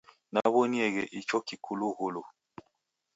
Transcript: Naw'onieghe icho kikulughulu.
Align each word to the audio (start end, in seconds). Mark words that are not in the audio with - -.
Naw'onieghe 0.33 1.03
icho 1.19 1.37
kikulughulu. 1.47 2.21